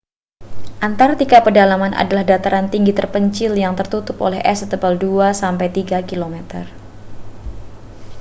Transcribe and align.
antarktika 0.87 1.37
pedalaman 1.47 1.93
adalah 2.03 2.25
dataran 2.31 2.67
tinggi 2.73 2.89
terpencil 2.99 3.51
yang 3.63 3.73
tertututup 3.79 4.17
oleh 4.27 4.41
es 4.51 4.57
setebal 4.65 4.97
2-3 4.97 6.01
km 6.09 6.35